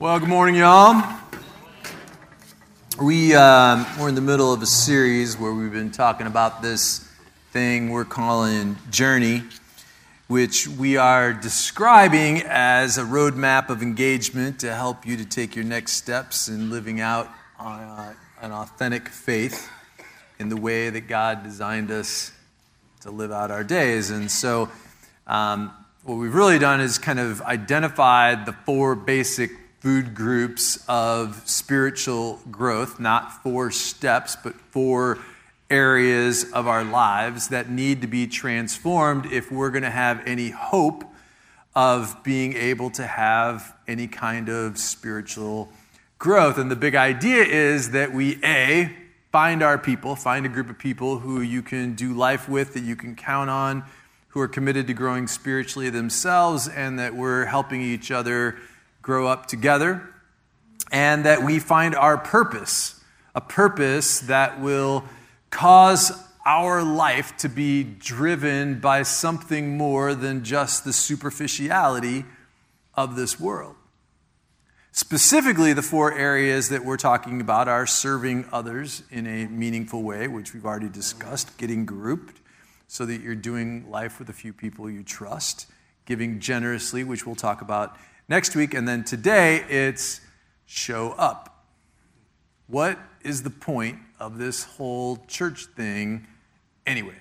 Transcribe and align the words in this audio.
Well, 0.00 0.18
good 0.18 0.30
morning, 0.30 0.54
y'all. 0.54 1.04
We, 2.98 3.34
um, 3.34 3.84
we're 4.00 4.08
in 4.08 4.14
the 4.14 4.22
middle 4.22 4.50
of 4.50 4.62
a 4.62 4.66
series 4.66 5.36
where 5.36 5.52
we've 5.52 5.74
been 5.74 5.90
talking 5.90 6.26
about 6.26 6.62
this 6.62 7.06
thing 7.52 7.90
we're 7.90 8.06
calling 8.06 8.78
Journey, 8.90 9.42
which 10.26 10.66
we 10.66 10.96
are 10.96 11.34
describing 11.34 12.40
as 12.46 12.96
a 12.96 13.02
roadmap 13.02 13.68
of 13.68 13.82
engagement 13.82 14.60
to 14.60 14.74
help 14.74 15.04
you 15.04 15.18
to 15.18 15.26
take 15.26 15.54
your 15.54 15.66
next 15.66 15.92
steps 15.92 16.48
in 16.48 16.70
living 16.70 17.02
out 17.02 17.28
uh, 17.58 18.14
an 18.40 18.52
authentic 18.52 19.06
faith 19.06 19.68
in 20.38 20.48
the 20.48 20.56
way 20.56 20.88
that 20.88 21.08
God 21.08 21.42
designed 21.42 21.90
us 21.90 22.32
to 23.02 23.10
live 23.10 23.32
out 23.32 23.50
our 23.50 23.64
days. 23.64 24.08
And 24.08 24.30
so, 24.30 24.70
um, 25.26 25.74
what 26.04 26.14
we've 26.14 26.34
really 26.34 26.58
done 26.58 26.80
is 26.80 26.96
kind 26.96 27.20
of 27.20 27.42
identified 27.42 28.46
the 28.46 28.54
four 28.64 28.94
basic 28.94 29.59
food 29.80 30.14
groups 30.14 30.84
of 30.88 31.42
spiritual 31.46 32.38
growth, 32.50 33.00
not 33.00 33.42
four 33.42 33.70
steps, 33.70 34.36
but 34.36 34.54
four 34.54 35.18
areas 35.70 36.50
of 36.52 36.66
our 36.66 36.84
lives 36.84 37.48
that 37.48 37.70
need 37.70 38.02
to 38.02 38.06
be 38.06 38.26
transformed 38.26 39.24
if 39.32 39.50
we're 39.50 39.70
going 39.70 39.82
to 39.82 39.90
have 39.90 40.20
any 40.26 40.50
hope 40.50 41.04
of 41.74 42.22
being 42.22 42.52
able 42.54 42.90
to 42.90 43.06
have 43.06 43.74
any 43.88 44.06
kind 44.06 44.48
of 44.48 44.76
spiritual 44.76 45.72
growth. 46.18 46.58
And 46.58 46.70
the 46.70 46.76
big 46.76 46.94
idea 46.94 47.42
is 47.44 47.92
that 47.92 48.12
we, 48.12 48.38
A, 48.44 48.94
find 49.32 49.62
our 49.62 49.78
people, 49.78 50.14
find 50.14 50.44
a 50.44 50.48
group 50.48 50.68
of 50.68 50.78
people 50.78 51.20
who 51.20 51.40
you 51.40 51.62
can 51.62 51.94
do 51.94 52.12
life 52.12 52.48
with, 52.48 52.74
that 52.74 52.82
you 52.82 52.96
can 52.96 53.14
count 53.14 53.48
on, 53.48 53.84
who 54.28 54.40
are 54.40 54.48
committed 54.48 54.88
to 54.88 54.92
growing 54.92 55.26
spiritually 55.26 55.88
themselves, 55.88 56.68
and 56.68 56.98
that 56.98 57.14
we're 57.14 57.46
helping 57.46 57.80
each 57.80 58.10
other 58.10 58.56
grow 59.02 59.26
up 59.26 59.46
together, 59.46 60.08
and 60.92 61.24
that 61.24 61.42
we 61.42 61.58
find 61.58 61.94
our 61.94 62.18
purpose, 62.18 63.00
a 63.34 63.40
purpose 63.40 64.20
that 64.20 64.60
will 64.60 65.04
cause 65.50 66.12
our 66.46 66.82
life 66.82 67.36
to 67.36 67.48
be 67.48 67.82
driven 67.84 68.80
by 68.80 69.02
something 69.02 69.76
more 69.76 70.14
than 70.14 70.42
just 70.42 70.84
the 70.84 70.92
superficiality 70.92 72.24
of 72.94 73.14
this 73.14 73.38
world. 73.38 73.76
Specifically, 74.92 75.72
the 75.72 75.82
four 75.82 76.12
areas 76.12 76.68
that 76.70 76.84
we're 76.84 76.96
talking 76.96 77.40
about 77.40 77.68
are 77.68 77.86
serving 77.86 78.46
others 78.52 79.04
in 79.10 79.26
a 79.26 79.46
meaningful 79.46 80.02
way, 80.02 80.26
which 80.26 80.52
we've 80.52 80.66
already 80.66 80.88
discussed, 80.88 81.56
getting 81.58 81.84
grouped 81.86 82.40
so 82.88 83.06
that 83.06 83.20
you're 83.20 83.36
doing 83.36 83.88
life 83.88 84.18
with 84.18 84.28
a 84.28 84.32
few 84.32 84.52
people 84.52 84.90
you 84.90 85.04
trust, 85.04 85.66
giving 86.06 86.40
generously, 86.40 87.04
which 87.04 87.24
we'll 87.24 87.36
talk 87.36 87.62
about 87.62 87.96
next 88.30 88.54
week. 88.54 88.72
And 88.72 88.88
then 88.88 89.04
today, 89.04 89.64
it's 89.68 90.20
show 90.64 91.10
up. 91.18 91.66
What 92.68 92.98
is 93.22 93.42
the 93.42 93.50
point 93.50 93.98
of 94.18 94.38
this 94.38 94.64
whole 94.64 95.18
church 95.26 95.66
thing 95.76 96.26
anyway? 96.86 97.16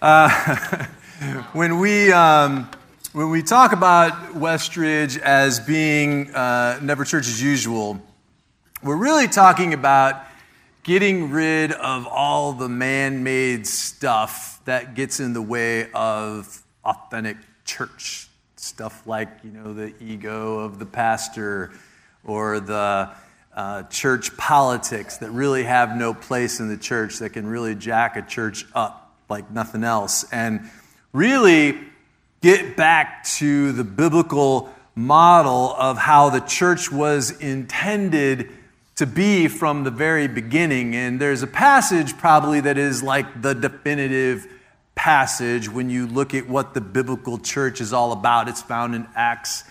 Uh, 0.00 0.28
when 1.52 1.80
we. 1.80 2.12
Um, 2.12 2.70
when 3.12 3.30
we 3.30 3.44
talk 3.44 3.70
about 3.70 4.34
Westridge 4.34 5.20
as 5.20 5.60
being 5.60 6.34
uh, 6.34 6.80
never 6.82 7.04
church 7.04 7.28
as 7.28 7.40
usual, 7.40 8.02
we're 8.82 8.96
really 8.96 9.28
talking 9.28 9.72
about 9.72 10.20
getting 10.82 11.30
rid 11.30 11.70
of 11.70 12.08
all 12.08 12.54
the 12.54 12.68
man 12.68 13.22
made 13.22 13.68
stuff 13.68 14.60
that 14.64 14.94
gets 14.96 15.20
in 15.20 15.32
the 15.32 15.40
way 15.40 15.92
of 15.92 16.60
authentic 16.84 17.36
church 17.64 18.28
stuff 18.64 19.06
like 19.06 19.28
you 19.44 19.50
know 19.50 19.74
the 19.74 19.92
ego 20.00 20.58
of 20.60 20.78
the 20.78 20.86
pastor 20.86 21.70
or 22.24 22.60
the 22.60 23.10
uh, 23.54 23.82
church 23.84 24.36
politics 24.36 25.18
that 25.18 25.30
really 25.30 25.64
have 25.64 25.96
no 25.96 26.14
place 26.14 26.60
in 26.60 26.68
the 26.68 26.76
church 26.76 27.18
that 27.18 27.30
can 27.30 27.46
really 27.46 27.74
jack 27.74 28.16
a 28.16 28.22
church 28.22 28.64
up 28.74 29.14
like 29.28 29.50
nothing 29.50 29.84
else. 29.84 30.24
And 30.32 30.70
really 31.12 31.78
get 32.40 32.76
back 32.76 33.24
to 33.24 33.72
the 33.72 33.84
biblical 33.84 34.72
model 34.94 35.74
of 35.78 35.98
how 35.98 36.30
the 36.30 36.40
church 36.40 36.90
was 36.90 37.30
intended 37.40 38.50
to 38.96 39.06
be 39.06 39.48
from 39.48 39.84
the 39.84 39.90
very 39.90 40.26
beginning. 40.26 40.94
And 40.94 41.20
there's 41.20 41.42
a 41.42 41.46
passage 41.46 42.16
probably 42.16 42.60
that 42.60 42.78
is 42.78 43.02
like 43.02 43.42
the 43.42 43.54
definitive 43.54 44.46
passage 44.94 45.68
when 45.68 45.90
you 45.90 46.06
look 46.06 46.34
at 46.34 46.48
what 46.48 46.74
the 46.74 46.80
biblical 46.80 47.38
church 47.38 47.80
is 47.80 47.92
all 47.92 48.12
about. 48.12 48.48
It's 48.48 48.62
found 48.62 48.94
in 48.94 49.06
Acts 49.14 49.64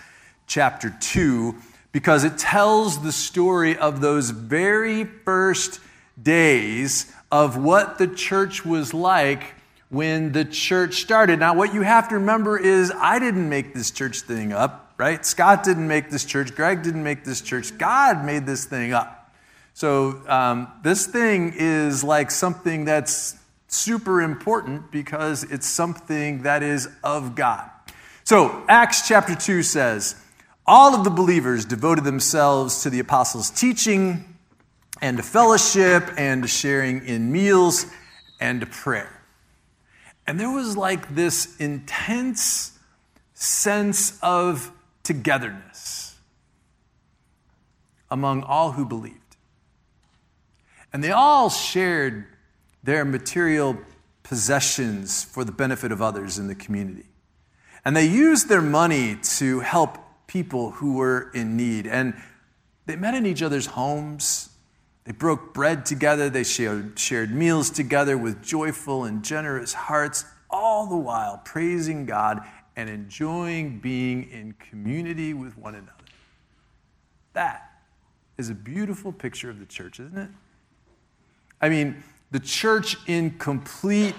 chapter 0.46 0.94
2 1.00 1.54
because 1.92 2.24
it 2.24 2.38
tells 2.38 3.02
the 3.02 3.12
story 3.12 3.76
of 3.76 4.00
those 4.00 4.30
very 4.30 5.04
first 5.04 5.80
days 6.20 7.12
of 7.30 7.56
what 7.56 7.98
the 7.98 8.06
church 8.06 8.64
was 8.64 8.92
like 8.92 9.54
when 9.88 10.32
the 10.32 10.44
church 10.44 10.96
started. 10.96 11.38
Now, 11.38 11.54
what 11.54 11.72
you 11.72 11.82
have 11.82 12.08
to 12.08 12.16
remember 12.16 12.58
is 12.58 12.92
I 12.94 13.18
didn't 13.18 13.48
make 13.48 13.74
this 13.74 13.90
church 13.90 14.20
thing 14.20 14.52
up, 14.52 14.92
right? 14.98 15.24
Scott 15.24 15.62
didn't 15.62 15.86
make 15.86 16.10
this 16.10 16.24
church. 16.24 16.54
Greg 16.54 16.82
didn't 16.82 17.02
make 17.02 17.24
this 17.24 17.40
church. 17.40 17.76
God 17.78 18.24
made 18.24 18.44
this 18.46 18.64
thing 18.64 18.92
up. 18.92 19.32
So, 19.72 20.22
um, 20.28 20.68
this 20.82 21.06
thing 21.06 21.54
is 21.56 22.04
like 22.04 22.30
something 22.30 22.84
that's 22.84 23.36
super 23.74 24.22
important 24.22 24.90
because 24.90 25.44
it's 25.44 25.66
something 25.66 26.42
that 26.42 26.62
is 26.62 26.88
of 27.02 27.34
God. 27.34 27.68
So, 28.24 28.64
Acts 28.68 29.06
chapter 29.06 29.34
2 29.34 29.62
says, 29.62 30.16
All 30.66 30.94
of 30.94 31.04
the 31.04 31.10
believers 31.10 31.64
devoted 31.64 32.04
themselves 32.04 32.82
to 32.82 32.90
the 32.90 33.00
apostles' 33.00 33.50
teaching 33.50 34.36
and 35.02 35.16
to 35.18 35.22
fellowship 35.22 36.08
and 36.16 36.42
to 36.42 36.48
sharing 36.48 37.06
in 37.06 37.30
meals 37.30 37.86
and 38.40 38.60
to 38.60 38.66
prayer. 38.66 39.20
And 40.26 40.40
there 40.40 40.50
was 40.50 40.76
like 40.76 41.14
this 41.14 41.56
intense 41.58 42.78
sense 43.34 44.18
of 44.22 44.72
togetherness 45.02 46.16
among 48.10 48.42
all 48.42 48.72
who 48.72 48.86
believed. 48.86 49.18
And 50.92 51.02
they 51.02 51.10
all 51.10 51.50
shared 51.50 52.26
their 52.84 53.04
material 53.04 53.78
possessions 54.22 55.24
for 55.24 55.42
the 55.42 55.52
benefit 55.52 55.90
of 55.90 56.02
others 56.02 56.38
in 56.38 56.46
the 56.46 56.54
community. 56.54 57.06
And 57.84 57.96
they 57.96 58.06
used 58.06 58.48
their 58.48 58.62
money 58.62 59.16
to 59.36 59.60
help 59.60 59.98
people 60.26 60.70
who 60.72 60.94
were 60.94 61.30
in 61.34 61.56
need. 61.56 61.86
And 61.86 62.14
they 62.86 62.96
met 62.96 63.14
in 63.14 63.26
each 63.26 63.42
other's 63.42 63.66
homes. 63.66 64.50
They 65.04 65.12
broke 65.12 65.52
bread 65.52 65.84
together. 65.84 66.30
They 66.30 66.44
shared, 66.44 66.98
shared 66.98 67.34
meals 67.34 67.70
together 67.70 68.16
with 68.16 68.42
joyful 68.42 69.04
and 69.04 69.22
generous 69.22 69.74
hearts, 69.74 70.24
all 70.50 70.86
the 70.86 70.96
while 70.96 71.40
praising 71.44 72.06
God 72.06 72.40
and 72.76 72.88
enjoying 72.88 73.80
being 73.80 74.30
in 74.30 74.54
community 74.54 75.34
with 75.34 75.56
one 75.56 75.74
another. 75.74 75.92
That 77.34 77.70
is 78.38 78.50
a 78.50 78.54
beautiful 78.54 79.12
picture 79.12 79.50
of 79.50 79.58
the 79.58 79.66
church, 79.66 80.00
isn't 80.00 80.18
it? 80.18 80.30
I 81.60 81.68
mean, 81.68 82.02
the 82.30 82.40
church 82.40 82.96
in 83.06 83.30
complete 83.38 84.14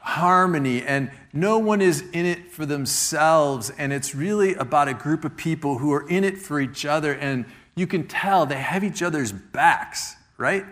harmony, 0.00 0.82
and 0.82 1.10
no 1.32 1.58
one 1.58 1.80
is 1.80 2.02
in 2.12 2.26
it 2.26 2.52
for 2.52 2.66
themselves. 2.66 3.70
And 3.78 3.92
it's 3.92 4.14
really 4.14 4.54
about 4.54 4.88
a 4.88 4.94
group 4.94 5.24
of 5.24 5.36
people 5.36 5.78
who 5.78 5.92
are 5.92 6.06
in 6.08 6.24
it 6.24 6.38
for 6.38 6.60
each 6.60 6.84
other, 6.84 7.14
and 7.14 7.46
you 7.74 7.86
can 7.86 8.06
tell 8.06 8.44
they 8.44 8.56
have 8.56 8.84
each 8.84 9.02
other's 9.02 9.32
backs, 9.32 10.14
right? 10.36 10.64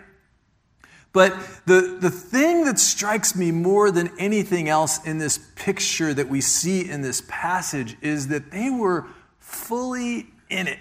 But 1.13 1.35
the, 1.65 1.97
the 2.01 2.09
thing 2.09 2.65
that 2.65 2.79
strikes 2.79 3.35
me 3.35 3.51
more 3.51 3.91
than 3.91 4.11
anything 4.17 4.67
else 4.67 5.05
in 5.05 5.19
this 5.19 5.39
picture 5.55 6.13
that 6.13 6.27
we 6.27 6.41
see 6.41 6.89
in 6.89 7.01
this 7.01 7.21
passage 7.27 7.95
is 8.01 8.29
that 8.29 8.51
they 8.51 8.69
were 8.69 9.05
fully 9.39 10.27
in 10.49 10.67
it 10.67 10.79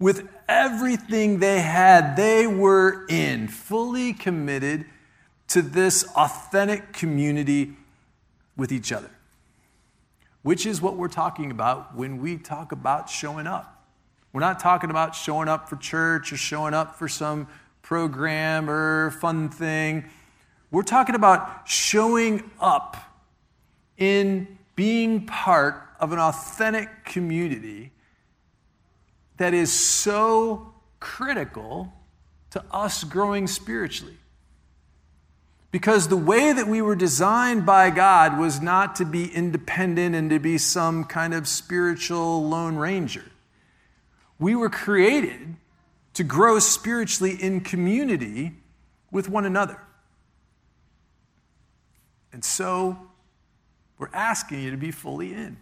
with 0.00 0.26
everything 0.48 1.38
they 1.38 1.60
had, 1.60 2.16
they 2.16 2.46
were 2.46 3.06
in, 3.08 3.46
fully 3.46 4.14
committed 4.14 4.86
to 5.48 5.60
this 5.62 6.04
authentic 6.16 6.92
community 6.92 7.74
with 8.56 8.72
each 8.72 8.90
other, 8.90 9.10
which 10.42 10.64
is 10.64 10.80
what 10.80 10.96
we're 10.96 11.08
talking 11.08 11.50
about 11.50 11.94
when 11.94 12.18
we 12.18 12.38
talk 12.38 12.72
about 12.72 13.10
showing 13.10 13.46
up. 13.46 13.84
We're 14.32 14.40
not 14.40 14.58
talking 14.58 14.90
about 14.90 15.14
showing 15.14 15.48
up 15.48 15.68
for 15.68 15.76
church 15.76 16.32
or 16.32 16.36
showing 16.36 16.72
up 16.72 16.96
for 16.96 17.08
some 17.08 17.48
program 17.82 18.70
or 18.70 19.10
fun 19.10 19.48
thing. 19.50 20.08
We're 20.70 20.82
talking 20.82 21.14
about 21.14 21.68
showing 21.68 22.50
up 22.60 22.96
in 23.98 24.56
being 24.76 25.26
part 25.26 25.82
of 25.98 26.12
an 26.12 26.18
authentic 26.18 27.04
community 27.04 27.90
that 29.40 29.54
is 29.54 29.72
so 29.72 30.70
critical 31.00 31.90
to 32.50 32.62
us 32.70 33.04
growing 33.04 33.46
spiritually. 33.46 34.18
Because 35.70 36.08
the 36.08 36.16
way 36.16 36.52
that 36.52 36.66
we 36.66 36.82
were 36.82 36.94
designed 36.94 37.64
by 37.64 37.88
God 37.88 38.38
was 38.38 38.60
not 38.60 38.96
to 38.96 39.06
be 39.06 39.34
independent 39.34 40.14
and 40.14 40.28
to 40.28 40.38
be 40.38 40.58
some 40.58 41.04
kind 41.04 41.32
of 41.32 41.48
spiritual 41.48 42.46
lone 42.50 42.76
ranger. 42.76 43.24
We 44.38 44.54
were 44.54 44.68
created 44.68 45.56
to 46.12 46.22
grow 46.22 46.58
spiritually 46.58 47.42
in 47.42 47.62
community 47.62 48.52
with 49.10 49.30
one 49.30 49.46
another. 49.46 49.80
And 52.30 52.44
so 52.44 52.98
we're 53.96 54.10
asking 54.12 54.60
you 54.64 54.70
to 54.70 54.76
be 54.76 54.90
fully 54.90 55.32
in. 55.32 55.56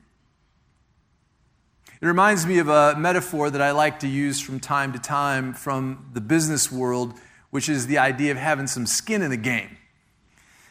It 2.00 2.06
reminds 2.06 2.46
me 2.46 2.58
of 2.58 2.68
a 2.68 2.94
metaphor 2.96 3.50
that 3.50 3.60
I 3.60 3.72
like 3.72 3.98
to 4.00 4.06
use 4.06 4.40
from 4.40 4.60
time 4.60 4.92
to 4.92 5.00
time 5.00 5.52
from 5.52 6.10
the 6.12 6.20
business 6.20 6.70
world, 6.70 7.18
which 7.50 7.68
is 7.68 7.88
the 7.88 7.98
idea 7.98 8.30
of 8.30 8.36
having 8.36 8.68
some 8.68 8.86
skin 8.86 9.20
in 9.20 9.30
the 9.30 9.36
game. 9.36 9.76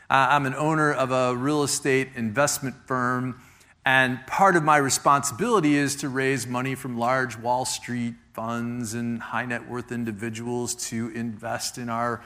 Uh, 0.09 0.27
I'm 0.29 0.45
an 0.45 0.55
owner 0.55 0.93
of 0.93 1.11
a 1.11 1.35
real 1.35 1.63
estate 1.63 2.11
investment 2.15 2.77
firm, 2.85 3.41
and 3.85 4.25
part 4.25 4.55
of 4.55 4.63
my 4.63 4.77
responsibility 4.77 5.75
is 5.75 5.97
to 5.97 6.07
raise 6.07 6.47
money 6.47 6.75
from 6.75 6.97
large 6.97 7.37
Wall 7.37 7.65
Street 7.65 8.13
funds 8.31 8.93
and 8.93 9.21
high 9.21 9.45
net 9.45 9.67
worth 9.69 9.91
individuals 9.91 10.75
to 10.87 11.09
invest 11.09 11.77
in 11.77 11.89
our 11.89 12.23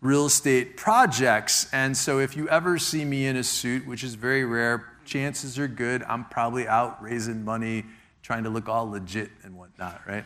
real 0.00 0.26
estate 0.26 0.76
projects. 0.76 1.68
And 1.72 1.96
so 1.96 2.20
if 2.20 2.36
you 2.36 2.48
ever 2.48 2.78
see 2.78 3.04
me 3.04 3.26
in 3.26 3.34
a 3.34 3.42
suit, 3.42 3.88
which 3.88 4.04
is 4.04 4.14
very 4.14 4.44
rare, 4.44 4.86
chances 5.04 5.58
are 5.58 5.66
good 5.66 6.04
I'm 6.04 6.26
probably 6.26 6.68
out 6.68 7.02
raising 7.02 7.44
money, 7.44 7.86
trying 8.26 8.42
to 8.42 8.50
look 8.50 8.68
all 8.68 8.90
legit 8.90 9.30
and 9.44 9.56
whatnot, 9.56 10.00
right? 10.04 10.24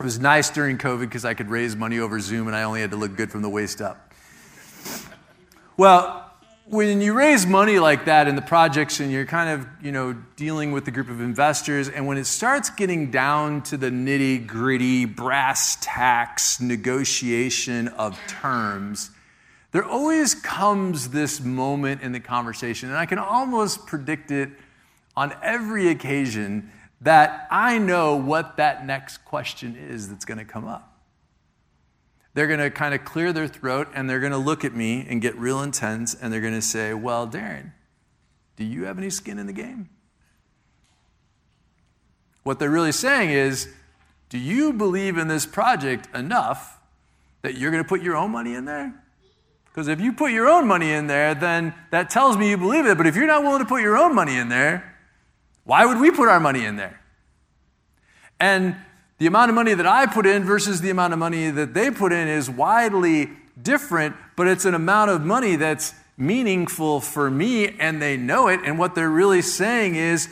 It 0.00 0.02
was 0.02 0.18
nice 0.18 0.48
during 0.48 0.78
COVID 0.78 1.00
because 1.00 1.26
I 1.26 1.34
could 1.34 1.50
raise 1.50 1.76
money 1.76 1.98
over 1.98 2.18
Zoom 2.20 2.46
and 2.46 2.56
I 2.56 2.62
only 2.62 2.80
had 2.80 2.90
to 2.92 2.96
look 2.96 3.16
good 3.16 3.30
from 3.30 3.42
the 3.42 3.50
waist 3.50 3.82
up. 3.82 4.14
Well, 5.76 6.32
when 6.64 7.02
you 7.02 7.12
raise 7.12 7.44
money 7.44 7.78
like 7.78 8.06
that 8.06 8.28
in 8.28 8.34
the 8.34 8.40
projects 8.40 8.98
and 9.00 9.12
you're 9.12 9.26
kind 9.26 9.50
of 9.50 9.68
you 9.84 9.92
know 9.92 10.14
dealing 10.36 10.72
with 10.72 10.86
the 10.86 10.90
group 10.90 11.10
of 11.10 11.20
investors 11.20 11.90
and 11.90 12.06
when 12.06 12.16
it 12.16 12.24
starts 12.24 12.70
getting 12.70 13.10
down 13.10 13.62
to 13.64 13.76
the 13.76 13.90
nitty 13.90 14.46
gritty 14.46 15.04
brass 15.04 15.76
tacks 15.82 16.62
negotiation 16.62 17.88
of 17.88 18.18
terms 18.26 19.10
there 19.70 19.84
always 19.84 20.34
comes 20.34 21.10
this 21.10 21.40
moment 21.40 22.02
in 22.02 22.10
the 22.10 22.18
conversation 22.18 22.88
and 22.88 22.98
i 22.98 23.06
can 23.06 23.18
almost 23.18 23.86
predict 23.86 24.32
it 24.32 24.48
on 25.14 25.32
every 25.42 25.88
occasion 25.88 26.72
that 27.00 27.46
i 27.50 27.78
know 27.78 28.16
what 28.16 28.56
that 28.56 28.84
next 28.86 29.18
question 29.24 29.76
is 29.76 30.08
that's 30.08 30.24
going 30.24 30.38
to 30.38 30.44
come 30.44 30.66
up 30.66 30.96
they're 32.36 32.46
going 32.46 32.60
to 32.60 32.70
kind 32.70 32.94
of 32.94 33.02
clear 33.02 33.32
their 33.32 33.48
throat 33.48 33.88
and 33.94 34.10
they're 34.10 34.20
going 34.20 34.32
to 34.32 34.38
look 34.38 34.62
at 34.62 34.74
me 34.74 35.06
and 35.08 35.22
get 35.22 35.34
real 35.38 35.62
intense 35.62 36.14
and 36.14 36.30
they're 36.30 36.42
going 36.42 36.52
to 36.52 36.60
say, 36.60 36.92
Well, 36.92 37.26
Darren, 37.26 37.72
do 38.56 38.64
you 38.64 38.84
have 38.84 38.98
any 38.98 39.08
skin 39.08 39.38
in 39.38 39.46
the 39.46 39.54
game? 39.54 39.88
What 42.42 42.58
they're 42.58 42.68
really 42.68 42.92
saying 42.92 43.30
is, 43.30 43.72
Do 44.28 44.36
you 44.36 44.74
believe 44.74 45.16
in 45.16 45.28
this 45.28 45.46
project 45.46 46.14
enough 46.14 46.78
that 47.40 47.56
you're 47.56 47.70
going 47.70 47.82
to 47.82 47.88
put 47.88 48.02
your 48.02 48.16
own 48.16 48.32
money 48.32 48.54
in 48.54 48.66
there? 48.66 49.02
Because 49.64 49.88
if 49.88 49.98
you 49.98 50.12
put 50.12 50.30
your 50.30 50.46
own 50.46 50.66
money 50.66 50.92
in 50.92 51.06
there, 51.06 51.34
then 51.34 51.72
that 51.90 52.10
tells 52.10 52.36
me 52.36 52.50
you 52.50 52.58
believe 52.58 52.84
it. 52.84 52.98
But 52.98 53.06
if 53.06 53.16
you're 53.16 53.26
not 53.26 53.44
willing 53.44 53.60
to 53.60 53.66
put 53.66 53.80
your 53.80 53.96
own 53.96 54.14
money 54.14 54.36
in 54.36 54.50
there, 54.50 54.95
why 55.66 55.84
would 55.84 56.00
we 56.00 56.10
put 56.10 56.28
our 56.28 56.40
money 56.40 56.64
in 56.64 56.76
there? 56.76 57.00
And 58.40 58.76
the 59.18 59.26
amount 59.26 59.50
of 59.50 59.56
money 59.56 59.74
that 59.74 59.86
I 59.86 60.06
put 60.06 60.24
in 60.24 60.44
versus 60.44 60.80
the 60.80 60.90
amount 60.90 61.12
of 61.12 61.18
money 61.18 61.50
that 61.50 61.74
they 61.74 61.90
put 61.90 62.12
in 62.12 62.28
is 62.28 62.48
widely 62.48 63.30
different, 63.60 64.14
but 64.36 64.46
it's 64.46 64.64
an 64.64 64.74
amount 64.74 65.10
of 65.10 65.24
money 65.24 65.56
that's 65.56 65.92
meaningful 66.16 67.00
for 67.00 67.30
me 67.30 67.68
and 67.80 68.00
they 68.00 68.16
know 68.16 68.48
it. 68.48 68.60
And 68.64 68.78
what 68.78 68.94
they're 68.94 69.10
really 69.10 69.42
saying 69.42 69.96
is 69.96 70.28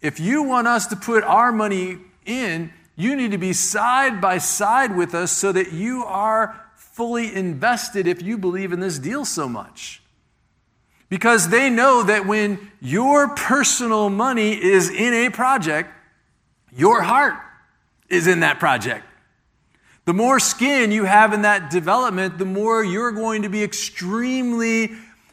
if 0.00 0.18
you 0.18 0.42
want 0.42 0.66
us 0.66 0.86
to 0.86 0.96
put 0.96 1.22
our 1.22 1.52
money 1.52 1.98
in, 2.24 2.72
you 2.96 3.14
need 3.14 3.32
to 3.32 3.38
be 3.38 3.52
side 3.52 4.22
by 4.22 4.38
side 4.38 4.96
with 4.96 5.14
us 5.14 5.32
so 5.32 5.52
that 5.52 5.72
you 5.72 6.02
are 6.04 6.64
fully 6.76 7.34
invested 7.34 8.06
if 8.06 8.22
you 8.22 8.38
believe 8.38 8.72
in 8.72 8.80
this 8.80 8.98
deal 8.98 9.26
so 9.26 9.48
much. 9.48 10.00
Because 11.08 11.48
they 11.48 11.70
know 11.70 12.02
that 12.02 12.26
when 12.26 12.70
your 12.80 13.28
personal 13.28 14.10
money 14.10 14.52
is 14.52 14.90
in 14.90 15.14
a 15.14 15.30
project, 15.30 15.90
your 16.74 17.02
heart 17.02 17.34
is 18.08 18.26
in 18.26 18.40
that 18.40 18.58
project. 18.58 19.04
The 20.04 20.14
more 20.14 20.38
skin 20.38 20.92
you 20.92 21.04
have 21.04 21.32
in 21.32 21.42
that 21.42 21.70
development, 21.70 22.38
the 22.38 22.44
more 22.44 22.84
you're 22.84 23.12
going 23.12 23.42
to 23.42 23.48
be 23.48 23.62
extremely 23.62 24.90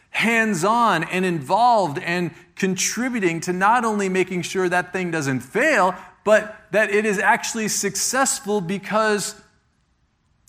hands 0.10 0.64
on 0.64 1.04
and 1.06 1.26
involved 1.26 2.00
and 2.00 2.32
contributing 2.56 3.42
to 3.42 3.54
not 3.54 3.84
only 3.84 4.10
making 4.10 4.44
sure 4.44 4.70
that 4.70 4.94
thing 4.94 5.12
doesn't 5.12 5.42
fail, 5.42 5.96
but 6.24 6.56
that 6.72 6.90
it 6.90 7.06
is 7.06 7.20
actually 7.20 7.68
successful 7.68 8.62
because 8.62 9.36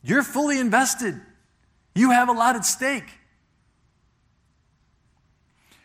you're 0.03 0.23
fully 0.23 0.59
invested. 0.59 1.21
You 1.95 2.11
have 2.11 2.29
a 2.29 2.33
lot 2.33 2.57
at 2.57 2.65
stake. 2.65 3.05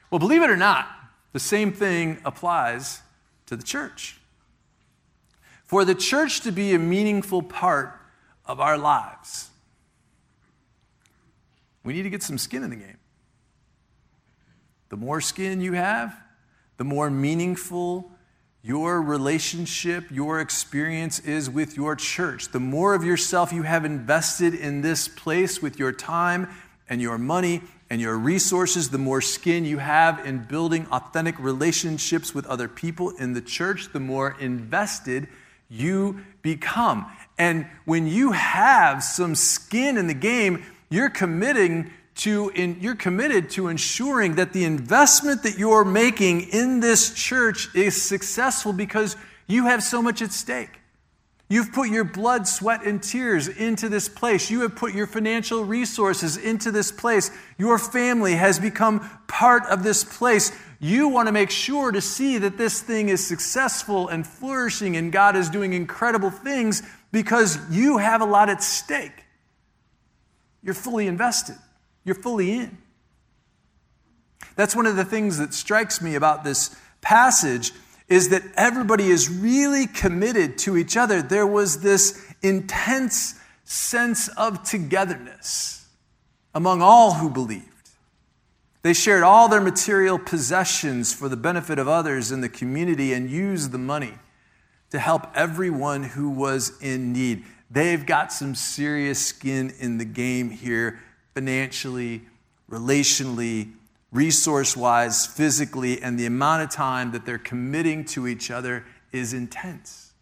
Well, 0.09 0.19
believe 0.19 0.41
it 0.41 0.49
or 0.49 0.57
not, 0.57 0.87
the 1.33 1.39
same 1.39 1.71
thing 1.71 2.19
applies 2.25 3.01
to 3.45 3.55
the 3.55 3.63
church. 3.63 4.19
For 5.65 5.85
the 5.85 5.95
church 5.95 6.41
to 6.41 6.51
be 6.51 6.73
a 6.73 6.79
meaningful 6.79 7.43
part 7.43 7.93
of 8.45 8.59
our 8.59 8.77
lives, 8.77 9.49
we 11.83 11.93
need 11.93 12.03
to 12.03 12.09
get 12.09 12.23
some 12.23 12.37
skin 12.37 12.63
in 12.63 12.71
the 12.71 12.75
game. 12.75 12.97
The 14.89 14.97
more 14.97 15.21
skin 15.21 15.61
you 15.61 15.73
have, 15.73 16.19
the 16.77 16.83
more 16.83 17.11
meaningful 17.11 18.11
your 18.61 19.01
relationship, 19.01 20.05
your 20.11 20.41
experience 20.41 21.19
is 21.19 21.49
with 21.49 21.77
your 21.77 21.95
church. 21.95 22.49
The 22.51 22.59
more 22.59 22.93
of 22.93 23.03
yourself 23.03 23.53
you 23.53 23.63
have 23.63 23.85
invested 23.85 24.53
in 24.53 24.81
this 24.81 25.07
place 25.07 25.61
with 25.61 25.79
your 25.79 25.91
time 25.91 26.49
and 26.89 27.01
your 27.01 27.17
money 27.17 27.61
and 27.89 27.99
your 27.99 28.17
resources, 28.17 28.89
the 28.89 28.97
more 28.97 29.21
skin 29.21 29.65
you 29.65 29.79
have 29.79 30.25
in 30.25 30.45
building 30.45 30.85
authentic 30.91 31.39
relationships 31.39 32.35
with 32.35 32.45
other 32.45 32.67
people 32.67 33.09
in 33.11 33.33
the 33.33 33.41
church, 33.41 33.91
the 33.91 33.99
more 33.99 34.35
invested 34.39 35.27
you 35.69 36.23
become. 36.41 37.05
And 37.37 37.65
when 37.85 38.07
you 38.07 38.31
have 38.31 39.03
some 39.03 39.33
skin 39.33 39.97
in 39.97 40.07
the 40.07 40.13
game, 40.13 40.63
you're 40.89 41.09
committing 41.09 41.91
to 42.15 42.51
in, 42.53 42.77
you're 42.81 42.95
committed 42.95 43.49
to 43.51 43.69
ensuring 43.69 44.35
that 44.35 44.51
the 44.51 44.65
investment 44.65 45.43
that 45.43 45.57
you're 45.57 45.85
making 45.85 46.41
in 46.49 46.81
this 46.81 47.13
church 47.13 47.73
is 47.73 48.01
successful 48.01 48.73
because 48.73 49.15
you 49.47 49.65
have 49.65 49.81
so 49.81 50.01
much 50.01 50.21
at 50.21 50.31
stake. 50.31 50.78
You've 51.51 51.73
put 51.73 51.89
your 51.89 52.03
blood, 52.03 52.47
sweat, 52.47 52.85
and 52.85 53.01
tears 53.01 53.47
into 53.47 53.89
this 53.89 54.07
place. 54.07 54.51
You 54.51 54.61
have 54.61 54.75
put 54.75 54.93
your 54.93 55.07
financial 55.07 55.65
resources 55.65 56.37
into 56.37 56.71
this 56.71 56.91
place. 56.91 57.31
Your 57.57 57.79
family 57.79 58.35
has 58.35 58.59
become 58.59 59.09
part 59.27 59.65
of 59.65 59.81
this 59.81 60.03
place. 60.03 60.51
You 60.79 61.07
want 61.07 61.27
to 61.27 61.31
make 61.31 61.49
sure 61.49 61.91
to 61.91 62.01
see 62.01 62.37
that 62.37 62.59
this 62.59 62.81
thing 62.81 63.09
is 63.09 63.25
successful 63.25 64.07
and 64.07 64.27
flourishing 64.27 64.95
and 64.95 65.11
God 65.11 65.35
is 65.35 65.49
doing 65.49 65.73
incredible 65.73 66.29
things 66.29 66.83
because 67.11 67.57
you 67.71 67.97
have 67.97 68.21
a 68.21 68.25
lot 68.25 68.49
at 68.49 68.61
stake. 68.61 69.23
You're 70.61 70.75
fully 70.75 71.07
invested, 71.07 71.55
you're 72.05 72.13
fully 72.13 72.51
in. 72.51 72.77
That's 74.55 74.75
one 74.75 74.85
of 74.85 74.95
the 74.95 75.05
things 75.05 75.39
that 75.39 75.53
strikes 75.53 75.99
me 75.99 76.13
about 76.13 76.43
this 76.43 76.75
passage 77.01 77.71
is 78.09 78.29
that 78.29 78.43
everybody 78.55 79.09
is 79.09 79.29
really 79.29 79.85
committed 79.85 80.57
to 80.57 80.75
each 80.75 80.97
other. 80.97 81.21
There 81.21 81.47
was 81.47 81.81
this 81.81 82.25
intense 82.41 83.35
sense 83.63 84.27
of 84.29 84.63
togetherness 84.63 85.85
among 86.55 86.81
all 86.81 87.13
who 87.13 87.29
believed. 87.29 87.65
They 88.81 88.93
shared 88.93 89.23
all 89.23 89.47
their 89.47 89.61
material 89.61 90.17
possessions 90.17 91.13
for 91.13 91.29
the 91.29 91.37
benefit 91.37 91.77
of 91.77 91.87
others 91.87 92.31
in 92.31 92.41
the 92.41 92.49
community 92.49 93.13
and 93.13 93.29
used 93.29 93.71
the 93.71 93.77
money 93.77 94.13
to 94.89 94.99
help 94.99 95.27
everyone 95.35 96.03
who 96.03 96.29
was 96.29 96.71
in 96.81 97.13
need. 97.13 97.43
They've 97.69 98.03
got 98.03 98.31
some 98.31 98.55
serious 98.55 99.23
skin 99.23 99.73
in 99.79 99.99
the 99.99 100.05
game 100.05 100.49
here, 100.49 100.99
financially, 101.35 102.23
relationally, 102.71 103.73
resource 104.11 104.75
wise, 104.75 105.27
physically, 105.27 106.01
and 106.01 106.19
the 106.19 106.25
amount 106.25 106.63
of 106.63 106.69
time 106.69 107.11
that 107.11 107.25
they're 107.25 107.37
committing 107.37 108.05
to 108.05 108.27
each 108.27 108.49
other 108.49 108.85
is 109.11 109.33
intense. 109.33 110.13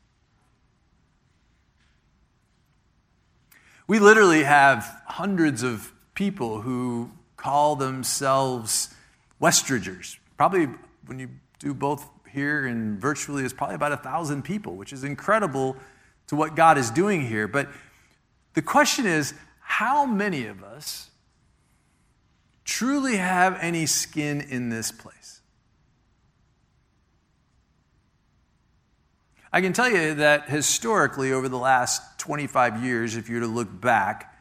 We 3.88 4.00
literally 4.00 4.44
have 4.44 5.02
hundreds 5.06 5.64
of 5.64 5.94
people 6.14 6.62
who 6.62 7.12
call 7.38 7.78
themselves 7.78 8.94
Westridgers. 9.42 10.18
Probably 10.36 10.68
when 11.06 11.20
you 11.20 11.30
do 11.60 11.74
both 11.74 12.06
here 12.30 12.66
and 12.66 13.00
virtually, 13.00 13.46
it's 13.46 13.54
probably 13.54 13.76
about 13.76 13.94
a 13.94 13.98
thousand 13.98 14.44
people, 14.44 14.76
which 14.76 14.92
is 14.92 15.04
incredible 15.04 15.78
to 16.28 16.36
what 16.36 16.56
God 16.56 16.78
is 16.78 16.92
doing 16.92 17.26
here. 17.26 17.48
But 17.48 17.70
the 18.54 18.62
question 18.62 19.06
is 19.06 19.34
how 19.62 20.06
many 20.06 20.48
of 20.48 20.64
us 20.64 21.10
truly 22.68 23.18
have 23.18 23.58
any 23.62 23.88
skin 23.88 24.42
in 24.42 24.70
this 24.70 24.92
place? 24.92 25.42
I 29.52 29.62
can 29.62 29.74
tell 29.74 29.90
you 29.90 30.16
that 30.16 30.50
historically, 30.50 31.32
over 31.32 31.50
the 31.50 31.58
last 31.58 32.20
25 32.20 32.84
years, 32.84 33.16
if 33.16 33.30
you 33.30 33.36
were 33.36 33.42
to 33.42 33.48
look 33.48 33.82
back, 33.82 34.38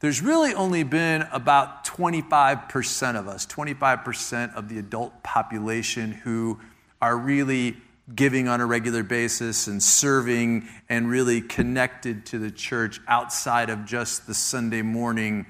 there's 0.00 0.22
really 0.22 0.54
only 0.54 0.82
been 0.82 1.26
about 1.30 1.84
25% 1.84 3.16
of 3.16 3.28
us, 3.28 3.46
25% 3.46 4.54
of 4.54 4.68
the 4.68 4.78
adult 4.78 5.22
population 5.22 6.12
who 6.12 6.58
are 7.02 7.16
really 7.16 7.76
giving 8.14 8.48
on 8.48 8.60
a 8.60 8.66
regular 8.66 9.02
basis 9.02 9.66
and 9.66 9.82
serving 9.82 10.66
and 10.88 11.10
really 11.10 11.42
connected 11.42 12.24
to 12.26 12.38
the 12.38 12.50
church 12.50 13.00
outside 13.06 13.68
of 13.68 13.84
just 13.84 14.26
the 14.26 14.34
Sunday 14.34 14.82
morning 14.82 15.44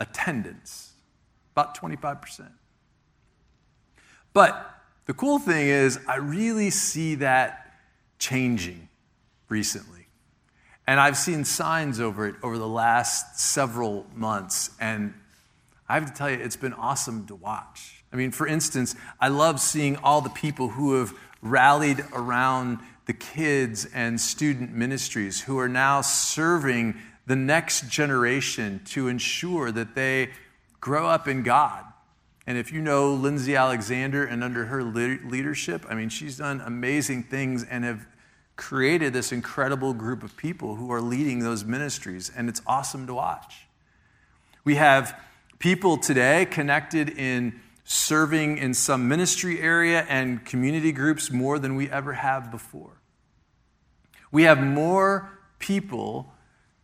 attendance. 0.00 0.93
About 1.54 1.76
25%. 1.76 2.50
But 4.32 4.70
the 5.06 5.14
cool 5.14 5.38
thing 5.38 5.68
is, 5.68 5.98
I 6.08 6.16
really 6.16 6.70
see 6.70 7.14
that 7.16 7.72
changing 8.18 8.88
recently. 9.48 10.08
And 10.86 10.98
I've 10.98 11.16
seen 11.16 11.44
signs 11.44 12.00
over 12.00 12.26
it 12.26 12.34
over 12.42 12.58
the 12.58 12.68
last 12.68 13.38
several 13.38 14.06
months. 14.14 14.70
And 14.80 15.14
I 15.88 15.94
have 15.94 16.06
to 16.06 16.12
tell 16.12 16.30
you, 16.30 16.36
it's 16.36 16.56
been 16.56 16.74
awesome 16.74 17.26
to 17.26 17.34
watch. 17.34 18.02
I 18.12 18.16
mean, 18.16 18.32
for 18.32 18.46
instance, 18.46 18.94
I 19.20 19.28
love 19.28 19.60
seeing 19.60 19.96
all 19.96 20.20
the 20.20 20.30
people 20.30 20.70
who 20.70 20.98
have 20.98 21.14
rallied 21.40 22.04
around 22.12 22.78
the 23.06 23.12
kids 23.12 23.86
and 23.94 24.20
student 24.20 24.72
ministries 24.72 25.42
who 25.42 25.58
are 25.58 25.68
now 25.68 26.00
serving 26.00 26.96
the 27.26 27.36
next 27.36 27.88
generation 27.88 28.80
to 28.86 29.08
ensure 29.08 29.70
that 29.72 29.94
they 29.94 30.30
grow 30.84 31.06
up 31.06 31.26
in 31.26 31.42
God. 31.42 31.82
And 32.46 32.58
if 32.58 32.70
you 32.70 32.82
know 32.82 33.14
Lindsay 33.14 33.56
Alexander 33.56 34.22
and 34.22 34.44
under 34.44 34.66
her 34.66 34.82
leadership, 34.82 35.86
I 35.88 35.94
mean, 35.94 36.10
she's 36.10 36.36
done 36.36 36.60
amazing 36.60 37.22
things 37.22 37.64
and 37.64 37.84
have 37.84 38.06
created 38.56 39.14
this 39.14 39.32
incredible 39.32 39.94
group 39.94 40.22
of 40.22 40.36
people 40.36 40.74
who 40.74 40.92
are 40.92 41.00
leading 41.00 41.38
those 41.38 41.64
ministries, 41.64 42.30
and 42.36 42.50
it's 42.50 42.60
awesome 42.66 43.06
to 43.06 43.14
watch. 43.14 43.66
We 44.62 44.74
have 44.74 45.18
people 45.58 45.96
today 45.96 46.44
connected 46.44 47.08
in 47.08 47.58
serving 47.84 48.58
in 48.58 48.74
some 48.74 49.08
ministry 49.08 49.62
area 49.62 50.04
and 50.06 50.44
community 50.44 50.92
groups 50.92 51.30
more 51.30 51.58
than 51.58 51.76
we 51.76 51.88
ever 51.88 52.12
have 52.12 52.50
before. 52.50 53.00
We 54.30 54.42
have 54.42 54.62
more 54.62 55.30
people 55.58 56.30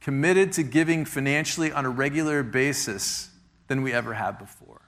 committed 0.00 0.52
to 0.52 0.62
giving 0.62 1.04
financially 1.04 1.70
on 1.70 1.84
a 1.84 1.90
regular 1.90 2.42
basis 2.42 3.29
than 3.70 3.82
we 3.82 3.92
ever 3.92 4.14
have 4.14 4.36
before. 4.36 4.80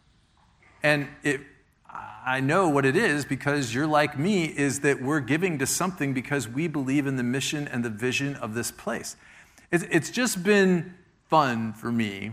And 0.83 1.07
it, 1.23 1.41
I 1.89 2.41
know 2.41 2.69
what 2.69 2.85
it 2.85 2.97
is 2.97 3.25
because 3.25 3.73
you're 3.73 3.87
like 3.87 4.19
me, 4.19 4.47
is 4.47 4.81
that 4.81 5.01
we're 5.01 5.21
giving 5.21 5.57
to 5.61 5.67
something 5.67 6.13
because 6.13 6.49
we 6.49 6.67
believe 6.67 7.07
in 7.07 7.15
the 7.15 7.23
mission 7.23 7.69
and 7.69 7.85
the 7.85 7.91
vision 7.91 8.35
of 8.35 8.55
this 8.55 8.73
place. 8.73 9.15
It's 9.71 10.11
just 10.11 10.43
been 10.43 10.95
fun 11.31 11.75
for 11.75 11.93
me 11.93 12.33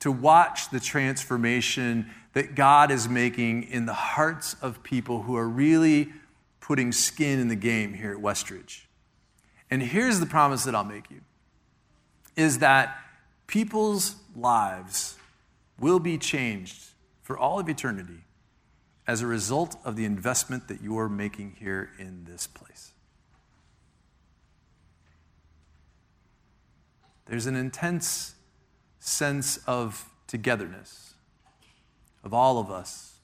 to 0.00 0.10
watch 0.10 0.68
the 0.70 0.80
transformation 0.80 2.10
that 2.32 2.56
God 2.56 2.90
is 2.90 3.08
making 3.08 3.62
in 3.62 3.86
the 3.86 3.94
hearts 3.94 4.56
of 4.60 4.82
people 4.82 5.22
who 5.22 5.36
are 5.36 5.48
really 5.48 6.12
putting 6.58 6.90
skin 6.90 7.38
in 7.38 7.46
the 7.46 7.56
game 7.56 7.94
here 7.94 8.10
at 8.10 8.18
Westridge. 8.18 8.80
And 9.70 9.80
here's 9.80 10.18
the 10.18 10.26
promise 10.26 10.64
that 10.64 10.74
I'll 10.74 10.82
make 10.82 11.08
you 11.08 11.20
is 12.34 12.58
that 12.58 12.98
people's 13.46 14.16
lives 14.34 15.17
will 15.78 15.98
be 15.98 16.18
changed 16.18 16.90
for 17.22 17.38
all 17.38 17.58
of 17.58 17.68
eternity 17.68 18.24
as 19.06 19.22
a 19.22 19.26
result 19.26 19.76
of 19.84 19.96
the 19.96 20.04
investment 20.04 20.68
that 20.68 20.82
you're 20.82 21.08
making 21.08 21.56
here 21.58 21.90
in 21.98 22.24
this 22.24 22.46
place. 22.46 22.92
There's 27.26 27.46
an 27.46 27.56
intense 27.56 28.34
sense 29.00 29.58
of 29.66 30.08
togetherness 30.26 31.14
of 32.24 32.34
all 32.34 32.58
of 32.58 32.70
us 32.70 33.14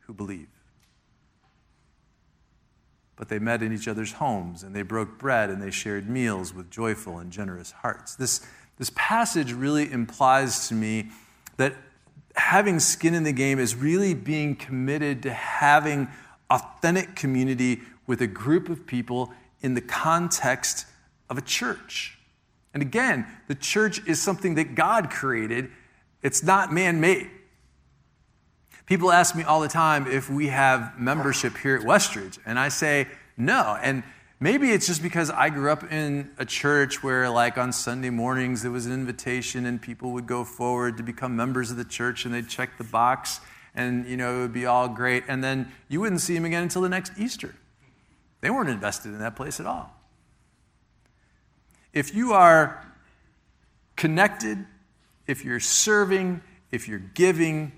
who 0.00 0.12
believe. 0.12 0.48
But 3.16 3.28
they 3.28 3.38
met 3.38 3.62
in 3.62 3.72
each 3.72 3.88
other's 3.88 4.12
homes 4.12 4.62
and 4.62 4.74
they 4.74 4.82
broke 4.82 5.18
bread 5.18 5.50
and 5.50 5.60
they 5.60 5.70
shared 5.70 6.08
meals 6.08 6.54
with 6.54 6.70
joyful 6.70 7.18
and 7.18 7.30
generous 7.30 7.72
hearts. 7.72 8.14
This, 8.14 8.46
this 8.78 8.90
passage 8.94 9.52
really 9.52 9.90
implies 9.90 10.68
to 10.68 10.74
me 10.74 11.10
that 11.58 11.74
having 12.34 12.80
skin 12.80 13.14
in 13.14 13.24
the 13.24 13.32
game 13.32 13.58
is 13.58 13.76
really 13.76 14.14
being 14.14 14.56
committed 14.56 15.22
to 15.24 15.32
having 15.32 16.08
authentic 16.50 17.14
community 17.14 17.82
with 18.06 18.22
a 18.22 18.26
group 18.26 18.68
of 18.68 18.86
people 18.86 19.32
in 19.60 19.74
the 19.74 19.80
context 19.80 20.86
of 21.28 21.36
a 21.36 21.42
church. 21.42 22.18
And 22.72 22.82
again, 22.82 23.26
the 23.48 23.54
church 23.54 24.00
is 24.06 24.22
something 24.22 24.54
that 24.54 24.74
God 24.74 25.10
created, 25.10 25.70
it's 26.22 26.42
not 26.42 26.72
man 26.72 27.00
made. 27.00 27.30
People 28.86 29.12
ask 29.12 29.36
me 29.36 29.42
all 29.42 29.60
the 29.60 29.68
time 29.68 30.06
if 30.06 30.30
we 30.30 30.46
have 30.46 30.98
membership 30.98 31.58
here 31.58 31.76
at 31.76 31.82
Westridge, 31.82 32.38
and 32.46 32.58
I 32.58 32.68
say 32.68 33.06
no. 33.36 33.76
And 33.82 34.02
Maybe 34.40 34.70
it's 34.70 34.86
just 34.86 35.02
because 35.02 35.30
I 35.30 35.50
grew 35.50 35.72
up 35.72 35.90
in 35.92 36.30
a 36.38 36.44
church 36.44 37.02
where, 37.02 37.28
like, 37.28 37.58
on 37.58 37.72
Sunday 37.72 38.10
mornings, 38.10 38.62
there 38.62 38.70
was 38.70 38.86
an 38.86 38.92
invitation 38.92 39.66
and 39.66 39.82
people 39.82 40.12
would 40.12 40.28
go 40.28 40.44
forward 40.44 40.96
to 40.98 41.02
become 41.02 41.34
members 41.34 41.72
of 41.72 41.76
the 41.76 41.84
church 41.84 42.24
and 42.24 42.32
they'd 42.32 42.48
check 42.48 42.78
the 42.78 42.84
box 42.84 43.40
and, 43.74 44.06
you 44.06 44.16
know, 44.16 44.38
it 44.38 44.40
would 44.42 44.52
be 44.52 44.64
all 44.64 44.88
great. 44.88 45.24
And 45.26 45.42
then 45.42 45.72
you 45.88 46.00
wouldn't 46.00 46.20
see 46.20 46.34
them 46.34 46.44
again 46.44 46.62
until 46.62 46.82
the 46.82 46.88
next 46.88 47.12
Easter. 47.18 47.56
They 48.40 48.50
weren't 48.50 48.70
invested 48.70 49.08
in 49.08 49.18
that 49.18 49.34
place 49.34 49.58
at 49.58 49.66
all. 49.66 49.92
If 51.92 52.14
you 52.14 52.32
are 52.32 52.86
connected, 53.96 54.64
if 55.26 55.44
you're 55.44 55.58
serving, 55.58 56.42
if 56.70 56.86
you're 56.86 57.00
giving, 57.00 57.72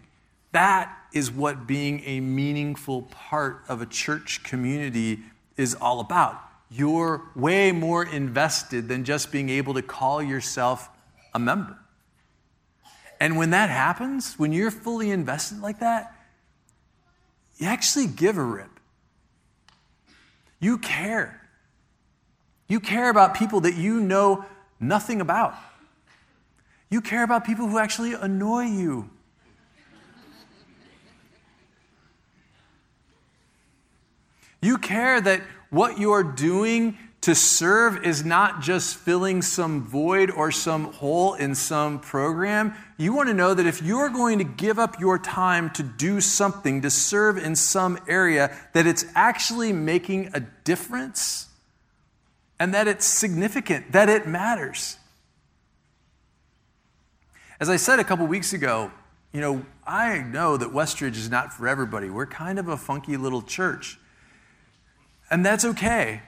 that 0.53 0.95
is 1.15 1.31
what 1.31 1.67
being 1.67 2.03
a 2.05 2.21
meaningful 2.21 3.03
part 3.03 3.63
of 3.67 3.81
a 3.81 3.87
church 3.87 4.43
community 4.43 5.21
is 5.57 5.75
all 5.75 6.01
about 6.01 6.50
you're 6.71 7.23
way 7.35 7.73
more 7.73 8.05
invested 8.05 8.89
than 8.89 9.05
just 9.05 9.33
being 9.33 9.49
able 9.49 9.75
to 9.75 9.83
call 9.83 10.23
yourself 10.23 10.89
a 11.35 11.39
member. 11.39 11.77
And 13.19 13.37
when 13.37 13.51
that 13.51 13.69
happens, 13.69 14.39
when 14.39 14.53
you're 14.53 14.71
fully 14.71 15.11
invested 15.11 15.61
like 15.61 15.81
that, 15.81 16.15
you 17.59 17.67
actually 17.67 18.07
give 18.07 18.39
a 18.39 18.43
rip. 18.43 18.71
You 20.61 20.79
care. 20.79 21.41
You 22.69 22.81
care 22.81 23.11
about 23.11 23.35
people 23.35 23.61
that 23.63 23.75
you 23.75 24.01
know 24.01 24.45
nothing 24.79 25.21
about. 25.21 25.55
You 26.89 27.01
care 27.01 27.25
about 27.25 27.45
people 27.45 27.67
who 27.69 27.79
actually 27.79 28.15
annoy 28.15 28.65
you. 28.65 29.11
You 34.63 34.79
care 34.79 35.21
that 35.21 35.43
what 35.71 35.99
you're 35.99 36.23
doing 36.23 36.99
to 37.23 37.35
serve 37.35 38.05
is 38.05 38.25
not 38.25 38.63
just 38.63 38.97
filling 38.97 39.43
some 39.43 39.85
void 39.85 40.31
or 40.31 40.51
some 40.51 40.93
hole 40.93 41.35
in 41.35 41.55
some 41.55 42.01
program. 42.01 42.75
You 42.97 43.13
want 43.13 43.29
to 43.29 43.35
know 43.35 43.53
that 43.53 43.67
if 43.67 43.83
you're 43.83 44.09
going 44.09 44.39
to 44.39 44.45
give 44.45 44.79
up 44.79 44.99
your 44.99 45.19
time 45.19 45.71
to 45.71 45.83
do 45.83 46.21
something, 46.21 46.81
to 46.83 46.91
serve 46.91 47.37
in 47.37 47.57
some 47.57 47.99
area, 48.09 48.57
that 48.73 48.87
it's 48.87 49.05
actually 49.15 49.73
making 49.73 50.31
a 50.33 50.41
difference 50.41 51.49
and 52.59 52.73
that 52.75 52.89
it's 52.89 53.05
significant, 53.05 53.93
that 53.93 54.09
it 54.09 54.27
matters. 54.27 54.97
As 57.59 57.69
I 57.69 57.77
said 57.77 57.99
a 57.99 58.05
couple 58.05 58.27
weeks 58.27 58.55
ago, 58.55 58.91
you 59.33 59.43
know, 59.43 59.65
I 59.87 60.23
know 60.23 60.57
that 60.57 60.71
Westridge 60.71 61.17
is 61.17 61.31
not 61.31 61.53
for 61.53 61.69
everybody. 61.69 62.09
We're 62.09 62.27
kind 62.27 62.59
of 62.59 62.69
a 62.69 62.77
funky 62.77 63.19
little 63.19 63.43
church. 63.43 63.99
And 65.31 65.47
that's 65.47 65.65
okay. 65.65 66.23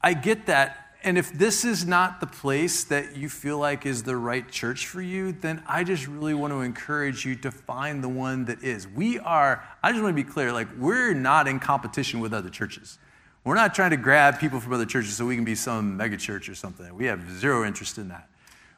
I 0.00 0.14
get 0.14 0.46
that. 0.46 0.76
And 1.02 1.16
if 1.16 1.32
this 1.32 1.64
is 1.64 1.86
not 1.86 2.20
the 2.20 2.26
place 2.26 2.84
that 2.84 3.16
you 3.16 3.30
feel 3.30 3.58
like 3.58 3.86
is 3.86 4.02
the 4.02 4.16
right 4.16 4.50
church 4.50 4.86
for 4.86 5.00
you, 5.00 5.32
then 5.32 5.62
I 5.66 5.82
just 5.82 6.06
really 6.06 6.34
want 6.34 6.52
to 6.52 6.60
encourage 6.60 7.24
you 7.24 7.36
to 7.36 7.50
find 7.50 8.04
the 8.04 8.08
one 8.08 8.44
that 8.46 8.62
is. 8.62 8.86
We 8.86 9.18
are, 9.18 9.64
I 9.82 9.92
just 9.92 10.02
want 10.02 10.14
to 10.14 10.22
be 10.22 10.28
clear, 10.28 10.52
like, 10.52 10.68
we're 10.78 11.14
not 11.14 11.48
in 11.48 11.58
competition 11.58 12.20
with 12.20 12.34
other 12.34 12.50
churches. 12.50 12.98
We're 13.44 13.54
not 13.54 13.74
trying 13.74 13.90
to 13.90 13.96
grab 13.96 14.38
people 14.38 14.60
from 14.60 14.74
other 14.74 14.84
churches 14.84 15.16
so 15.16 15.24
we 15.24 15.36
can 15.36 15.44
be 15.46 15.54
some 15.54 15.96
mega 15.96 16.18
church 16.18 16.50
or 16.50 16.54
something. 16.54 16.94
We 16.94 17.06
have 17.06 17.30
zero 17.38 17.64
interest 17.64 17.96
in 17.96 18.08
that. 18.08 18.28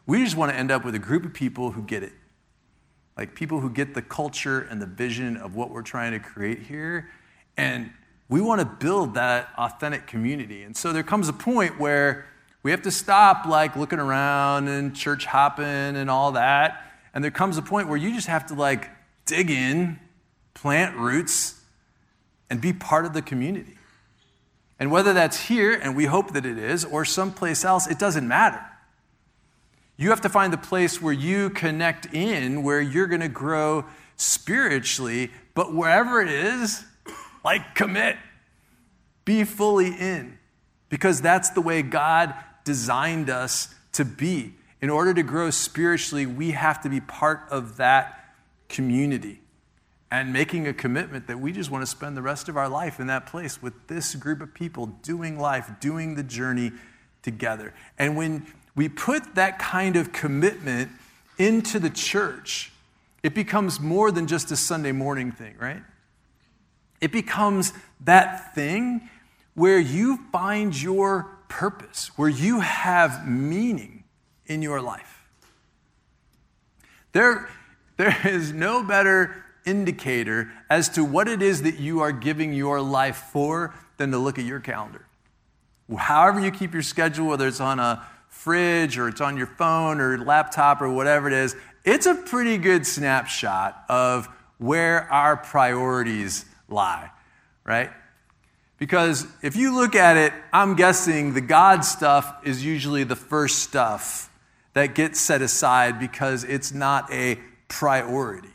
We 0.06 0.22
just 0.22 0.36
want 0.36 0.52
to 0.52 0.56
end 0.56 0.70
up 0.70 0.84
with 0.84 0.94
a 0.94 1.00
group 1.00 1.24
of 1.24 1.34
people 1.34 1.72
who 1.72 1.82
get 1.82 2.04
it. 2.04 2.12
Like 3.16 3.34
people 3.34 3.60
who 3.60 3.70
get 3.70 3.94
the 3.94 4.02
culture 4.02 4.60
and 4.60 4.80
the 4.80 4.86
vision 4.86 5.36
of 5.36 5.56
what 5.56 5.70
we're 5.70 5.82
trying 5.82 6.12
to 6.12 6.20
create 6.20 6.60
here 6.60 7.10
and 7.56 7.90
we 8.32 8.40
want 8.40 8.60
to 8.60 8.64
build 8.64 9.12
that 9.14 9.50
authentic 9.58 10.06
community. 10.06 10.62
And 10.62 10.74
so 10.74 10.94
there 10.94 11.02
comes 11.02 11.28
a 11.28 11.34
point 11.34 11.78
where 11.78 12.24
we 12.62 12.70
have 12.70 12.80
to 12.82 12.90
stop 12.90 13.44
like 13.44 13.76
looking 13.76 13.98
around 13.98 14.68
and 14.68 14.96
church 14.96 15.26
hopping 15.26 15.66
and 15.66 16.08
all 16.08 16.32
that. 16.32 16.90
And 17.12 17.22
there 17.22 17.30
comes 17.30 17.58
a 17.58 17.62
point 17.62 17.88
where 17.88 17.98
you 17.98 18.14
just 18.14 18.28
have 18.28 18.46
to 18.46 18.54
like 18.54 18.88
dig 19.26 19.50
in, 19.50 20.00
plant 20.54 20.96
roots, 20.96 21.60
and 22.48 22.58
be 22.58 22.72
part 22.72 23.04
of 23.04 23.12
the 23.12 23.20
community. 23.20 23.76
And 24.80 24.90
whether 24.90 25.12
that's 25.12 25.48
here, 25.48 25.74
and 25.74 25.94
we 25.94 26.06
hope 26.06 26.32
that 26.32 26.46
it 26.46 26.56
is, 26.56 26.86
or 26.86 27.04
someplace 27.04 27.66
else, 27.66 27.86
it 27.86 27.98
doesn't 27.98 28.26
matter. 28.26 28.64
You 29.98 30.08
have 30.08 30.22
to 30.22 30.30
find 30.30 30.54
the 30.54 30.58
place 30.58 31.02
where 31.02 31.12
you 31.12 31.50
connect 31.50 32.06
in, 32.14 32.62
where 32.62 32.80
you're 32.80 33.08
going 33.08 33.20
to 33.20 33.28
grow 33.28 33.84
spiritually, 34.16 35.30
but 35.54 35.74
wherever 35.74 36.22
it 36.22 36.30
is, 36.30 36.86
like 37.44 37.74
commit. 37.74 38.16
Be 39.24 39.44
fully 39.44 39.88
in, 39.88 40.38
because 40.88 41.20
that's 41.20 41.50
the 41.50 41.60
way 41.60 41.82
God 41.82 42.34
designed 42.64 43.30
us 43.30 43.74
to 43.92 44.04
be. 44.04 44.54
In 44.80 44.90
order 44.90 45.14
to 45.14 45.22
grow 45.22 45.50
spiritually, 45.50 46.26
we 46.26 46.50
have 46.52 46.82
to 46.82 46.88
be 46.88 47.00
part 47.00 47.42
of 47.50 47.76
that 47.76 48.34
community 48.68 49.40
and 50.10 50.32
making 50.32 50.66
a 50.66 50.74
commitment 50.74 51.28
that 51.28 51.38
we 51.38 51.52
just 51.52 51.70
want 51.70 51.82
to 51.82 51.86
spend 51.86 52.16
the 52.16 52.22
rest 52.22 52.48
of 52.48 52.56
our 52.56 52.68
life 52.68 52.98
in 52.98 53.06
that 53.06 53.26
place 53.26 53.62
with 53.62 53.74
this 53.86 54.14
group 54.14 54.42
of 54.42 54.52
people 54.52 54.86
doing 55.02 55.38
life, 55.38 55.70
doing 55.80 56.16
the 56.16 56.22
journey 56.22 56.72
together. 57.22 57.72
And 57.98 58.16
when 58.16 58.46
we 58.74 58.88
put 58.88 59.36
that 59.36 59.58
kind 59.58 59.96
of 59.96 60.12
commitment 60.12 60.90
into 61.38 61.78
the 61.78 61.90
church, 61.90 62.72
it 63.22 63.34
becomes 63.34 63.78
more 63.78 64.10
than 64.10 64.26
just 64.26 64.50
a 64.50 64.56
Sunday 64.56 64.92
morning 64.92 65.30
thing, 65.30 65.54
right? 65.58 65.82
It 67.02 67.10
becomes 67.10 67.72
that 68.04 68.54
thing 68.54 69.10
where 69.54 69.80
you 69.80 70.20
find 70.30 70.80
your 70.80 71.24
purpose, 71.48 72.12
where 72.16 72.28
you 72.28 72.60
have 72.60 73.28
meaning 73.28 74.04
in 74.46 74.62
your 74.62 74.80
life. 74.80 75.26
There, 77.10 77.50
there 77.96 78.16
is 78.24 78.52
no 78.52 78.84
better 78.84 79.44
indicator 79.66 80.52
as 80.70 80.88
to 80.90 81.04
what 81.04 81.26
it 81.26 81.42
is 81.42 81.62
that 81.62 81.78
you 81.78 82.00
are 82.00 82.12
giving 82.12 82.52
your 82.52 82.80
life 82.80 83.16
for 83.32 83.74
than 83.96 84.12
to 84.12 84.18
look 84.18 84.38
at 84.38 84.44
your 84.44 84.60
calendar. 84.60 85.04
However, 85.94 86.40
you 86.40 86.52
keep 86.52 86.72
your 86.72 86.82
schedule, 86.82 87.26
whether 87.26 87.48
it's 87.48 87.60
on 87.60 87.80
a 87.80 88.06
fridge 88.28 88.96
or 88.96 89.08
it's 89.08 89.20
on 89.20 89.36
your 89.36 89.48
phone 89.48 90.00
or 90.00 90.18
laptop 90.18 90.80
or 90.80 90.88
whatever 90.88 91.26
it 91.26 91.34
is, 91.34 91.56
it's 91.84 92.06
a 92.06 92.14
pretty 92.14 92.58
good 92.58 92.86
snapshot 92.86 93.84
of 93.88 94.28
where 94.58 95.12
our 95.12 95.36
priorities 95.36 96.44
lie, 96.72 97.10
right? 97.64 97.90
Because 98.78 99.26
if 99.42 99.54
you 99.54 99.74
look 99.74 99.94
at 99.94 100.16
it, 100.16 100.32
I'm 100.52 100.74
guessing 100.74 101.34
the 101.34 101.40
God 101.40 101.84
stuff 101.84 102.34
is 102.44 102.64
usually 102.64 103.04
the 103.04 103.14
first 103.14 103.60
stuff 103.60 104.28
that 104.74 104.94
gets 104.94 105.20
set 105.20 105.42
aside 105.42 106.00
because 106.00 106.42
it's 106.44 106.72
not 106.72 107.12
a 107.12 107.38
priority 107.68 108.48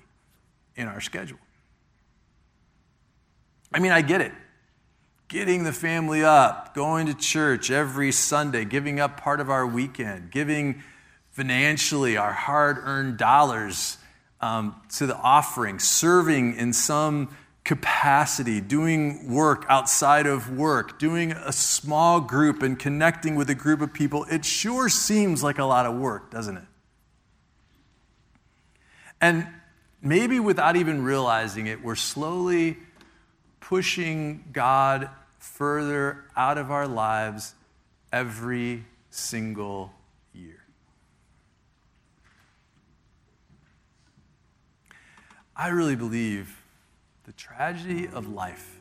in 0.76 0.88
our 0.88 1.00
schedule. 1.00 1.40
I 3.74 3.80
mean, 3.80 3.92
I 3.92 4.02
get 4.02 4.22
it. 4.22 4.32
Getting 5.28 5.64
the 5.64 5.74
family 5.74 6.24
up, 6.24 6.74
going 6.74 7.08
to 7.08 7.14
church 7.14 7.70
every 7.70 8.12
Sunday, 8.12 8.66
giving 8.66 9.00
up 9.00 9.20
part 9.20 9.40
of 9.40 9.50
our 9.50 9.68
weekend, 9.68 10.32
giving 10.32 10.82
financially 11.32 12.18
our 12.18 12.34
hard 12.34 12.78
earned 12.80 13.18
dollars 13.18 13.98
um, 14.42 14.76
to 14.96 15.06
the 15.06 15.16
offering, 15.16 15.80
serving 15.80 16.56
in 16.56 16.74
some 16.74 17.36
capacity, 17.68 18.62
doing 18.62 19.30
work 19.30 19.66
outside 19.68 20.26
of 20.26 20.50
work, 20.50 20.98
doing 20.98 21.34
a 21.34 21.52
small 21.52 22.22
group 22.22 22.64
and 22.64 22.80
connecting 22.80 23.36
with 23.36 23.50
a 23.50 23.56
group 23.56 23.82
of 23.82 23.92
people, 23.92 24.26
it 24.32 24.46
sure 24.46 24.88
seems 24.88 25.44
like 25.44 25.60
a 25.60 25.66
lot 25.66 25.86
of 25.86 25.94
work, 25.94 26.32
doesn't 26.32 26.56
it? 26.56 26.64
And 29.20 29.46
maybe 30.02 30.40
without 30.40 30.78
even 30.78 31.04
realizing 31.04 31.68
it, 31.68 31.84
we're 31.84 31.96
slowly 31.96 32.78
pushing 33.60 34.46
God 34.54 35.10
further 35.38 36.24
out 36.38 36.58
of 36.58 36.72
our 36.72 36.88
lives 36.88 37.54
every 38.14 38.86
single 39.10 39.92
year. 40.34 40.64
I 45.54 45.68
really 45.68 45.98
believe 45.98 46.64
the 47.28 47.34
tragedy 47.34 48.08
of 48.14 48.30
life 48.30 48.80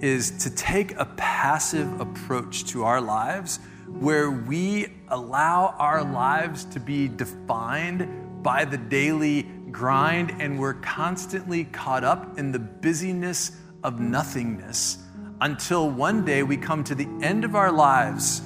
is 0.00 0.32
to 0.32 0.50
take 0.50 0.96
a 0.96 1.04
passive 1.04 2.00
approach 2.00 2.64
to 2.64 2.82
our 2.82 3.00
lives 3.00 3.60
where 3.86 4.32
we 4.32 4.92
allow 5.06 5.76
our 5.78 6.02
lives 6.02 6.64
to 6.64 6.80
be 6.80 7.06
defined 7.06 8.42
by 8.42 8.64
the 8.64 8.76
daily 8.76 9.44
grind 9.70 10.34
and 10.40 10.58
we're 10.58 10.74
constantly 10.74 11.62
caught 11.66 12.02
up 12.02 12.36
in 12.36 12.50
the 12.50 12.58
busyness 12.58 13.52
of 13.84 14.00
nothingness 14.00 14.98
until 15.40 15.88
one 15.88 16.24
day 16.24 16.42
we 16.42 16.56
come 16.56 16.82
to 16.82 16.96
the 16.96 17.06
end 17.22 17.44
of 17.44 17.54
our 17.54 17.70
lives 17.70 18.42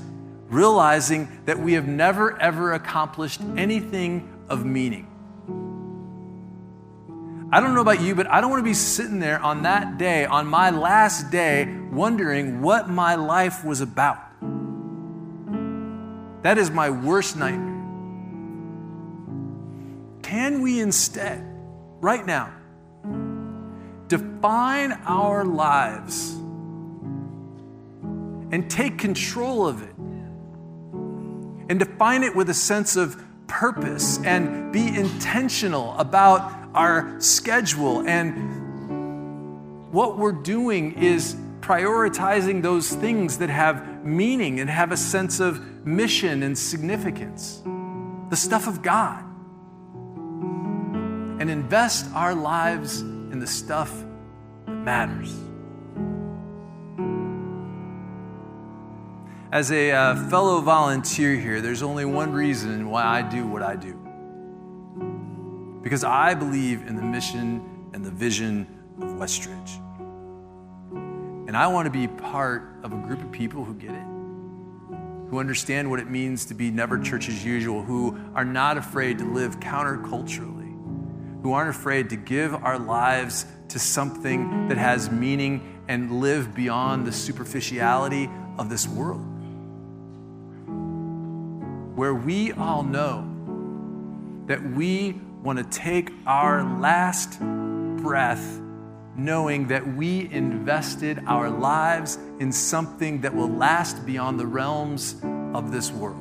realizing 0.51 1.27
that 1.47 1.59
we 1.59 1.73
have 1.73 1.89
never 1.89 2.39
ever 2.43 2.75
accomplished 2.75 3.41
anything 3.57 4.31
of 4.51 4.67
meaning. 4.67 5.11
I 7.57 7.61
don't 7.61 7.73
know 7.73 7.81
about 7.81 8.03
you, 8.03 8.15
but 8.15 8.31
I 8.31 8.43
don't 8.43 8.51
want 8.51 8.61
to 8.61 8.69
be 8.69 8.75
sitting 8.75 9.19
there 9.19 9.41
on 9.41 9.63
that 9.63 9.97
day, 9.97 10.27
on 10.27 10.47
my 10.47 10.69
last 10.69 11.31
day, 11.31 11.75
wondering 11.91 12.61
what 12.61 12.91
my 12.91 13.15
life 13.15 13.65
was 13.65 13.81
about. 13.81 14.19
That 16.43 16.59
is 16.59 16.71
my 16.71 16.91
worst 16.91 17.35
nightmare. 17.35 17.83
Can 20.21 20.61
we 20.61 20.81
instead, 20.81 21.43
right 22.03 22.27
now, 22.27 22.53
define 24.09 24.93
our 25.07 25.43
lives 25.47 26.33
and 28.53 28.71
take 28.71 28.99
control 28.99 29.67
of 29.67 29.83
it 29.83 29.97
and 31.71 31.79
define 31.79 32.23
it 32.23 32.37
with 32.37 32.51
a 32.51 32.55
sense 32.55 32.97
of 32.97 33.25
purpose 33.47 34.23
and 34.25 34.75
be 34.75 34.89
intentional 34.89 35.97
about 35.97 36.56
our 36.77 37.21
schedule. 37.21 38.07
And 38.07 39.93
what 39.93 40.19
we're 40.19 40.33
doing 40.33 40.93
is 40.93 41.35
prioritizing 41.61 42.63
those 42.63 42.95
things 42.95 43.39
that 43.39 43.51
have 43.51 44.05
meaning 44.05 44.61
and 44.61 44.71
have 44.71 44.93
a 44.93 44.97
sense 44.97 45.41
of 45.41 45.87
mission 45.87 46.43
and 46.43 46.57
significance, 46.57 47.63
the 48.31 48.37
stuff 48.37 48.69
of 48.69 48.83
God. 48.83 49.25
And 51.41 51.51
invest 51.51 52.07
our 52.15 52.35
lives 52.35 53.01
in 53.01 53.41
the 53.41 53.47
stuff 53.47 53.93
that 54.67 54.73
matters. 54.73 55.35
As 59.53 59.71
a 59.71 59.91
uh, 59.93 60.29
fellow 60.29 60.61
volunteer 60.61 61.37
here, 61.37 61.61
there's 61.61 61.83
only 61.83 62.05
one 62.05 62.33
reason 62.33 62.91
why 62.91 63.05
I 63.05 63.23
do 63.23 63.47
what 63.47 63.63
I 63.63 63.77
do 63.77 64.06
because 65.87 66.03
I 66.03 66.35
believe 66.35 66.85
in 66.89 66.97
the 66.97 67.03
mission 67.03 67.91
and 67.93 68.05
the 68.05 68.11
vision 68.11 68.67
of 69.01 69.11
Westridge. 69.11 69.77
And 71.47 71.57
I 71.57 71.69
want 71.69 71.87
to 71.87 71.93
be 71.93 72.09
part 72.09 72.65
of 72.83 72.93
a 72.93 72.97
group 72.97 73.23
of 73.23 73.31
people 73.31 73.65
who 73.65 73.73
get 73.73 73.93
it, 73.93 74.03
who 75.31 75.39
understand 75.39 75.89
what 75.89 76.01
it 76.01 76.11
means 76.11 76.47
to 76.47 76.55
be 76.55 76.73
never 76.73 76.99
church 76.99 77.29
as 77.29 77.45
usual, 77.45 77.83
who 77.83 78.19
are 78.35 78.45
not 78.45 78.77
afraid 78.77 79.19
to 79.19 79.25
live 79.25 79.61
counterculturally, 79.61 80.73
who 81.45 81.53
aren't 81.53 81.71
afraid 81.71 82.11
to 82.11 82.17
give 82.17 82.53
our 82.53 82.81
lives 82.81 83.47
to 83.69 83.79
something 83.79 84.67
that 84.67 84.79
has 84.79 85.09
meaning 85.09 85.85
and 85.87 86.21
live 86.21 86.53
beyond 86.53 87.07
the 87.07 87.13
superficiality 87.13 88.29
of 88.59 88.69
this 88.69 88.89
world. 88.89 89.25
Where 91.95 92.13
we 92.13 92.51
all 92.51 92.83
know 92.83 93.25
that 94.47 94.61
we 94.73 95.21
want 95.47 95.59
to 95.59 95.79
take 95.79 96.11
our 96.27 96.65
last 96.81 97.39
breath 98.03 98.61
knowing 99.17 99.69
that 99.69 99.87
we 99.95 100.29
invested 100.33 101.23
our 101.25 101.49
lives 101.49 102.19
in 102.41 102.51
something 102.51 103.21
that 103.21 103.33
will 103.33 103.49
last 103.49 104.05
beyond 104.05 104.41
the 104.41 104.47
realms 104.47 105.15
of 105.55 105.71
this 105.71 105.93
world. 105.93 106.21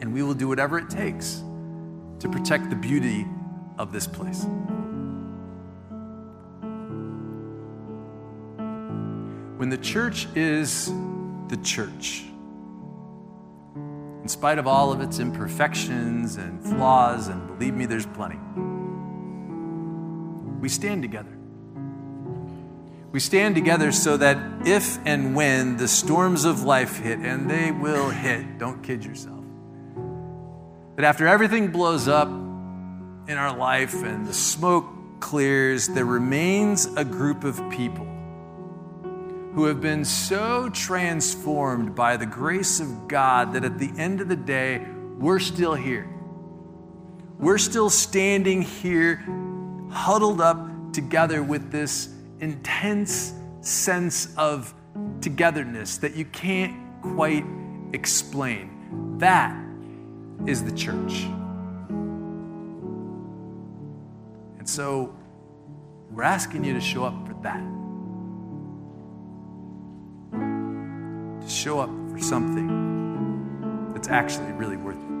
And 0.00 0.14
we 0.14 0.22
will 0.22 0.32
do 0.32 0.48
whatever 0.48 0.78
it 0.78 0.88
takes 0.88 1.42
to 2.20 2.30
protect 2.30 2.70
the 2.70 2.76
beauty 2.76 3.26
of 3.76 3.92
this 3.92 4.06
place. 4.06 4.44
When 9.58 9.68
the 9.68 9.78
church 9.78 10.28
is 10.34 10.90
the 11.48 11.58
church, 11.62 12.24
in 14.22 14.28
spite 14.28 14.58
of 14.58 14.68
all 14.68 14.92
of 14.92 15.00
its 15.00 15.18
imperfections 15.18 16.36
and 16.36 16.62
flaws, 16.64 17.26
and 17.26 17.46
believe 17.58 17.74
me, 17.74 17.86
there's 17.86 18.06
plenty. 18.06 18.38
We 20.60 20.68
stand 20.68 21.02
together. 21.02 21.36
We 23.10 23.18
stand 23.18 23.56
together 23.56 23.90
so 23.90 24.16
that 24.16 24.66
if 24.66 24.98
and 25.04 25.34
when 25.34 25.76
the 25.76 25.88
storms 25.88 26.44
of 26.44 26.62
life 26.62 26.98
hit, 26.98 27.18
and 27.18 27.50
they 27.50 27.72
will 27.72 28.10
hit, 28.10 28.58
don't 28.58 28.80
kid 28.82 29.04
yourself, 29.04 29.44
that 30.96 31.04
after 31.04 31.26
everything 31.26 31.72
blows 31.72 32.06
up 32.06 32.28
in 32.28 33.36
our 33.36 33.56
life 33.56 34.02
and 34.04 34.24
the 34.24 34.32
smoke 34.32 34.86
clears, 35.18 35.88
there 35.88 36.04
remains 36.04 36.86
a 36.96 37.04
group 37.04 37.42
of 37.42 37.60
people 37.70 38.11
who 39.54 39.64
have 39.66 39.80
been 39.80 40.04
so 40.04 40.68
transformed 40.70 41.94
by 41.94 42.16
the 42.16 42.24
grace 42.24 42.80
of 42.80 43.06
God 43.06 43.52
that 43.52 43.64
at 43.64 43.78
the 43.78 43.90
end 43.98 44.20
of 44.20 44.28
the 44.28 44.36
day, 44.36 44.86
we're 45.18 45.38
still 45.38 45.74
here. 45.74 46.08
We're 47.38 47.58
still 47.58 47.90
standing 47.90 48.62
here, 48.62 49.22
huddled 49.90 50.40
up 50.40 50.92
together 50.92 51.42
with 51.42 51.70
this 51.70 52.08
intense 52.40 53.34
sense 53.60 54.34
of 54.36 54.72
togetherness 55.20 55.98
that 55.98 56.16
you 56.16 56.24
can't 56.26 56.74
quite 57.02 57.44
explain. 57.92 59.18
That 59.18 59.54
is 60.46 60.64
the 60.64 60.72
church. 60.72 61.24
And 64.58 64.68
so 64.68 65.14
we're 66.10 66.22
asking 66.22 66.64
you 66.64 66.72
to 66.72 66.80
show 66.80 67.04
up 67.04 67.26
for 67.26 67.34
that. 67.42 67.81
Show 71.62 71.78
up 71.78 71.90
for 72.10 72.18
something 72.18 73.92
that's 73.94 74.08
actually 74.08 74.50
really 74.50 74.76
worth 74.76 74.96
it. 74.96 75.11